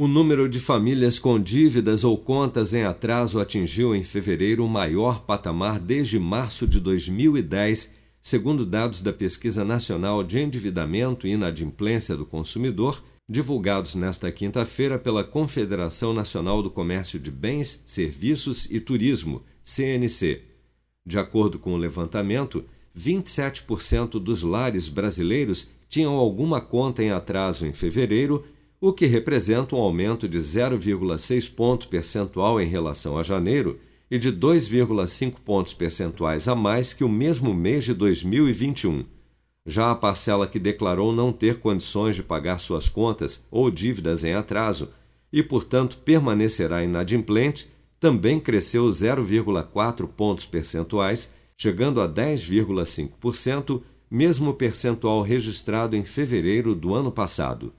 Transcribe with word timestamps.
O 0.00 0.06
número 0.06 0.48
de 0.48 0.60
famílias 0.60 1.18
com 1.18 1.40
dívidas 1.40 2.04
ou 2.04 2.16
contas 2.16 2.72
em 2.72 2.84
atraso 2.84 3.40
atingiu 3.40 3.96
em 3.96 4.04
fevereiro 4.04 4.64
o 4.64 4.68
maior 4.68 5.24
patamar 5.24 5.80
desde 5.80 6.20
março 6.20 6.68
de 6.68 6.78
2010, 6.78 7.92
segundo 8.22 8.64
dados 8.64 9.02
da 9.02 9.12
Pesquisa 9.12 9.64
Nacional 9.64 10.22
de 10.22 10.38
Endividamento 10.38 11.26
e 11.26 11.32
Inadimplência 11.32 12.16
do 12.16 12.24
Consumidor, 12.24 13.02
divulgados 13.28 13.96
nesta 13.96 14.30
quinta-feira 14.30 15.00
pela 15.00 15.24
Confederação 15.24 16.14
Nacional 16.14 16.62
do 16.62 16.70
Comércio 16.70 17.18
de 17.18 17.32
Bens, 17.32 17.82
Serviços 17.84 18.70
e 18.70 18.78
Turismo, 18.78 19.42
CNC. 19.64 20.42
De 21.04 21.18
acordo 21.18 21.58
com 21.58 21.74
o 21.74 21.76
levantamento, 21.76 22.64
27% 22.96 24.20
dos 24.20 24.42
lares 24.42 24.88
brasileiros 24.88 25.68
tinham 25.88 26.14
alguma 26.14 26.60
conta 26.60 27.02
em 27.02 27.10
atraso 27.10 27.66
em 27.66 27.72
fevereiro 27.72 28.44
o 28.80 28.92
que 28.92 29.06
representa 29.06 29.74
um 29.74 29.80
aumento 29.80 30.28
de 30.28 30.38
0,6 30.38 31.52
ponto 31.52 31.88
percentual 31.88 32.60
em 32.60 32.66
relação 32.66 33.18
a 33.18 33.22
janeiro 33.22 33.78
e 34.10 34.18
de 34.18 34.32
2,5 34.32 35.34
pontos 35.44 35.74
percentuais 35.74 36.46
a 36.48 36.54
mais 36.54 36.92
que 36.92 37.02
o 37.02 37.08
mesmo 37.08 37.52
mês 37.52 37.84
de 37.84 37.94
2021. 37.94 39.04
Já 39.66 39.90
a 39.90 39.94
parcela 39.94 40.46
que 40.46 40.58
declarou 40.58 41.12
não 41.12 41.32
ter 41.32 41.58
condições 41.58 42.16
de 42.16 42.22
pagar 42.22 42.58
suas 42.58 42.88
contas 42.88 43.46
ou 43.50 43.70
dívidas 43.70 44.24
em 44.24 44.32
atraso 44.32 44.90
e, 45.32 45.42
portanto, 45.42 45.98
permanecerá 45.98 46.82
inadimplente, 46.82 47.68
também 48.00 48.40
cresceu 48.40 48.88
0,4 48.88 50.06
pontos 50.06 50.46
percentuais, 50.46 51.34
chegando 51.56 52.00
a 52.00 52.08
10,5%, 52.08 53.82
mesmo 54.10 54.54
percentual 54.54 55.20
registrado 55.20 55.96
em 55.96 56.04
fevereiro 56.04 56.74
do 56.74 56.94
ano 56.94 57.12
passado. 57.12 57.72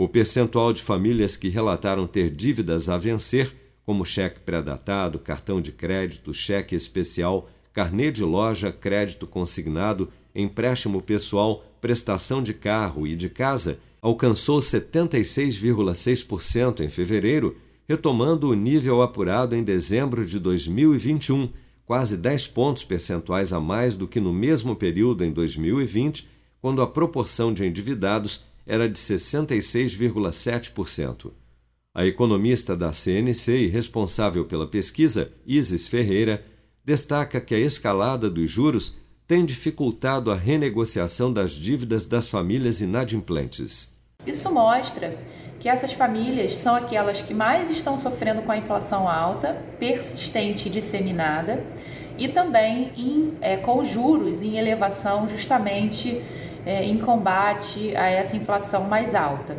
O 0.00 0.08
percentual 0.08 0.72
de 0.72 0.80
famílias 0.80 1.36
que 1.36 1.50
relataram 1.50 2.06
ter 2.06 2.30
dívidas 2.30 2.88
a 2.88 2.96
vencer, 2.96 3.54
como 3.84 4.02
cheque 4.02 4.40
pré-datado, 4.40 5.18
cartão 5.18 5.60
de 5.60 5.72
crédito, 5.72 6.32
cheque 6.32 6.74
especial, 6.74 7.50
carnê 7.70 8.10
de 8.10 8.24
loja, 8.24 8.72
crédito 8.72 9.26
consignado, 9.26 10.08
empréstimo 10.34 11.02
pessoal, 11.02 11.62
prestação 11.82 12.42
de 12.42 12.54
carro 12.54 13.06
e 13.06 13.14
de 13.14 13.28
casa, 13.28 13.78
alcançou 14.00 14.60
76,6% 14.60 16.80
em 16.80 16.88
fevereiro, 16.88 17.58
retomando 17.86 18.48
o 18.48 18.54
nível 18.54 19.02
apurado 19.02 19.54
em 19.54 19.62
dezembro 19.62 20.24
de 20.24 20.38
2021, 20.38 21.50
quase 21.84 22.16
10 22.16 22.46
pontos 22.46 22.84
percentuais 22.84 23.52
a 23.52 23.60
mais 23.60 23.98
do 23.98 24.08
que 24.08 24.18
no 24.18 24.32
mesmo 24.32 24.74
período 24.74 25.26
em 25.26 25.30
2020, 25.30 26.26
quando 26.62 26.80
a 26.80 26.86
proporção 26.86 27.52
de 27.52 27.66
endividados 27.66 28.48
era 28.66 28.88
de 28.88 28.98
66,7%. 28.98 31.30
A 31.92 32.06
economista 32.06 32.76
da 32.76 32.92
CNC 32.92 33.64
e 33.64 33.66
responsável 33.66 34.44
pela 34.44 34.66
pesquisa, 34.66 35.32
Isis 35.44 35.88
Ferreira, 35.88 36.44
destaca 36.84 37.40
que 37.40 37.54
a 37.54 37.58
escalada 37.58 38.30
dos 38.30 38.50
juros 38.50 38.96
tem 39.26 39.44
dificultado 39.44 40.30
a 40.30 40.34
renegociação 40.34 41.32
das 41.32 41.52
dívidas 41.52 42.06
das 42.06 42.28
famílias 42.28 42.80
inadimplentes. 42.80 43.92
Isso 44.26 44.52
mostra 44.52 45.16
que 45.60 45.68
essas 45.68 45.92
famílias 45.92 46.58
são 46.58 46.74
aquelas 46.74 47.22
que 47.22 47.34
mais 47.34 47.70
estão 47.70 47.98
sofrendo 47.98 48.42
com 48.42 48.50
a 48.50 48.56
inflação 48.56 49.08
alta, 49.08 49.62
persistente 49.78 50.68
e 50.68 50.72
disseminada, 50.72 51.64
e 52.16 52.28
também 52.28 52.92
em, 52.96 53.34
é, 53.40 53.56
com 53.56 53.84
juros 53.84 54.42
em 54.42 54.56
elevação 54.56 55.28
justamente 55.28 56.20
é, 56.64 56.84
em 56.84 56.98
combate 56.98 57.94
a 57.96 58.06
essa 58.06 58.36
inflação 58.36 58.84
mais 58.84 59.14
alta. 59.14 59.56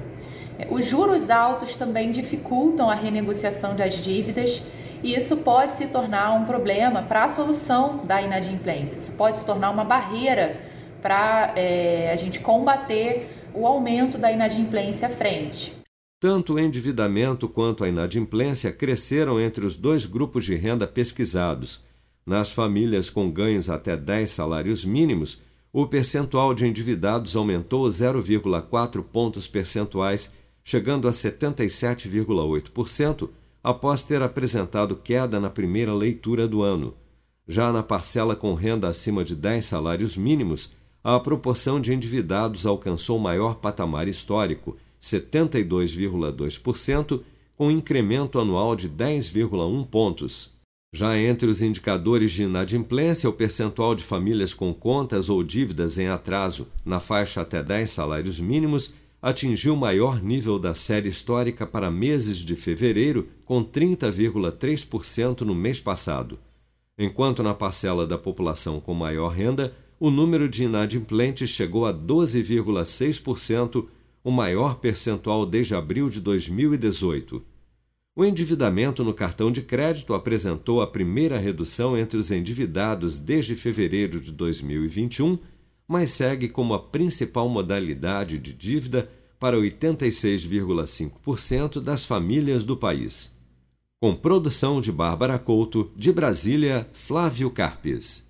É, 0.57 0.67
os 0.69 0.85
juros 0.85 1.29
altos 1.29 1.75
também 1.75 2.11
dificultam 2.11 2.89
a 2.89 2.95
renegociação 2.95 3.75
das 3.75 3.95
dívidas 3.95 4.63
e 5.03 5.15
isso 5.15 5.37
pode 5.37 5.75
se 5.77 5.87
tornar 5.87 6.33
um 6.33 6.45
problema 6.45 7.01
para 7.01 7.23
a 7.23 7.29
solução 7.29 8.05
da 8.05 8.21
inadimplência. 8.21 8.97
Isso 8.97 9.13
pode 9.13 9.37
se 9.37 9.45
tornar 9.45 9.71
uma 9.71 9.83
barreira 9.83 10.59
para 11.01 11.53
é, 11.55 12.11
a 12.13 12.15
gente 12.15 12.39
combater 12.39 13.29
o 13.53 13.65
aumento 13.65 14.17
da 14.17 14.31
inadimplência 14.31 15.07
à 15.07 15.09
frente. 15.09 15.73
Tanto 16.19 16.53
o 16.53 16.59
endividamento 16.59 17.49
quanto 17.49 17.83
a 17.83 17.89
inadimplência 17.89 18.71
cresceram 18.71 19.41
entre 19.41 19.65
os 19.65 19.75
dois 19.75 20.05
grupos 20.05 20.45
de 20.45 20.55
renda 20.55 20.85
pesquisados. 20.85 21.83
Nas 22.23 22.51
famílias 22.51 23.09
com 23.09 23.31
ganhos 23.31 23.67
até 23.71 23.97
10 23.97 24.29
salários 24.29 24.85
mínimos, 24.85 25.41
o 25.73 25.87
percentual 25.87 26.53
de 26.53 26.67
endividados 26.67 27.35
aumentou 27.35 27.87
0,4 27.87 29.03
pontos 29.03 29.47
percentuais, 29.47 30.31
chegando 30.63 31.07
a 31.07 31.11
77,8%, 31.11 33.29
após 33.63 34.03
ter 34.03 34.21
apresentado 34.21 34.95
queda 34.95 35.39
na 35.39 35.49
primeira 35.49 35.91
leitura 35.93 36.47
do 36.47 36.61
ano. 36.61 36.93
Já 37.47 37.71
na 37.71 37.81
parcela 37.81 38.35
com 38.35 38.53
renda 38.53 38.87
acima 38.87 39.23
de 39.23 39.35
10 39.35 39.65
salários 39.65 40.15
mínimos, 40.17 40.71
a 41.03 41.19
proporção 41.19 41.81
de 41.81 41.91
endividados 41.93 42.65
alcançou 42.65 43.19
maior 43.19 43.55
patamar 43.55 44.07
histórico, 44.07 44.77
72,2%, 45.01 47.21
com 47.55 47.71
incremento 47.71 48.39
anual 48.39 48.75
de 48.75 48.89
10,1 48.89 49.87
pontos. 49.87 50.51
Já 50.93 51.17
entre 51.17 51.49
os 51.49 51.61
indicadores 51.61 52.33
de 52.33 52.43
inadimplência, 52.43 53.29
o 53.29 53.33
percentual 53.33 53.95
de 53.95 54.03
famílias 54.03 54.53
com 54.53 54.73
contas 54.73 55.29
ou 55.29 55.41
dívidas 55.41 55.97
em 55.97 56.09
atraso 56.09 56.67
na 56.83 56.99
faixa 56.99 57.39
até 57.39 57.63
10 57.63 57.89
salários 57.89 58.41
mínimos 58.41 58.93
atingiu 59.21 59.73
o 59.73 59.77
maior 59.77 60.21
nível 60.21 60.59
da 60.59 60.73
série 60.73 61.07
histórica 61.07 61.65
para 61.65 61.89
meses 61.89 62.39
de 62.39 62.57
fevereiro, 62.57 63.29
com 63.45 63.63
30,3% 63.63 65.41
no 65.41 65.55
mês 65.55 65.79
passado. 65.79 66.37
Enquanto 66.97 67.41
na 67.41 67.53
parcela 67.53 68.05
da 68.05 68.17
população 68.17 68.81
com 68.81 68.93
maior 68.93 69.29
renda, 69.29 69.73
o 69.97 70.09
número 70.09 70.49
de 70.49 70.65
inadimplentes 70.65 71.51
chegou 71.51 71.85
a 71.85 71.93
12,6%, 71.93 73.87
o 74.23 74.31
maior 74.31 74.75
percentual 74.75 75.45
desde 75.45 75.73
abril 75.73 76.09
de 76.09 76.19
2018. 76.19 77.50
O 78.13 78.25
endividamento 78.25 79.05
no 79.05 79.13
cartão 79.13 79.49
de 79.49 79.61
crédito 79.61 80.13
apresentou 80.13 80.81
a 80.81 80.87
primeira 80.87 81.37
redução 81.37 81.97
entre 81.97 82.17
os 82.17 82.29
endividados 82.29 83.17
desde 83.17 83.55
fevereiro 83.55 84.19
de 84.19 84.33
2021, 84.33 85.39
mas 85.87 86.11
segue 86.11 86.49
como 86.49 86.73
a 86.73 86.79
principal 86.79 87.47
modalidade 87.47 88.37
de 88.37 88.53
dívida 88.53 89.09
para 89.39 89.55
86,5% 89.55 91.81
das 91.81 92.03
famílias 92.03 92.65
do 92.65 92.75
país. 92.75 93.33
Com 94.01 94.13
produção 94.13 94.81
de 94.81 94.91
Bárbara 94.91 95.39
Couto, 95.39 95.89
de 95.95 96.11
Brasília, 96.11 96.89
Flávio 96.91 97.49
Carpes. 97.49 98.29